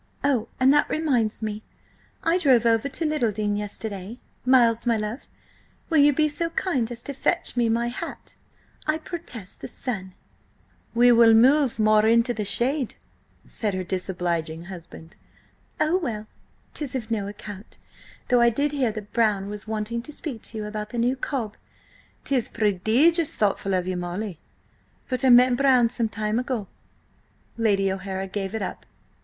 Oh, 0.23 0.47
and 0.59 0.73
that 0.73 0.89
reminds 0.89 1.43
me! 1.43 1.61
I 2.23 2.39
drove 2.39 2.65
over 2.65 2.89
to 2.89 3.05
Littledean 3.05 3.55
yesterday–Miles, 3.55 4.87
my 4.87 4.97
love, 4.97 5.27
will 5.91 5.99
you 5.99 6.11
be 6.11 6.27
so 6.27 6.49
kind 6.49 6.91
as 6.91 7.03
to 7.03 7.13
fetch 7.13 7.55
me 7.55 7.69
my 7.69 7.87
hat? 7.89 8.35
I 8.87 8.97
protest, 8.97 9.61
the 9.61 9.67
sun—" 9.67 10.13
"We 10.95 11.11
will 11.11 11.35
move 11.35 11.77
more 11.77 12.07
into 12.07 12.33
the 12.33 12.45
shade," 12.45 12.95
said 13.47 13.75
her 13.75 13.83
disobliging 13.83 14.63
husband. 14.63 15.17
"Oh, 15.79 15.97
well! 15.97 16.25
'tis 16.73 16.95
of 16.95 17.11
no 17.11 17.27
account, 17.27 17.77
though 18.29 18.41
I 18.41 18.49
did 18.49 18.71
hear 18.71 18.91
that 18.93 19.13
Brown 19.13 19.49
was 19.51 19.67
wanting 19.67 20.01
to 20.01 20.11
speak 20.11 20.41
to 20.45 20.57
you 20.57 20.65
about 20.65 20.89
the 20.89 20.97
new 20.97 21.15
cob—" 21.15 21.55
"'Tis 22.25 22.49
prodigious 22.49 23.35
thoughtful 23.35 23.75
of 23.75 23.85
you, 23.85 23.97
Molly, 23.97 24.39
but 25.09 25.23
I 25.23 25.29
met 25.29 25.55
Brown 25.55 25.89
some 25.89 26.09
time 26.09 26.39
ago." 26.39 26.67
Lady 27.55 27.91
O'Hara 27.91 28.25
gave 28.25 28.55
it 28.55 28.63
up. 28.63 28.87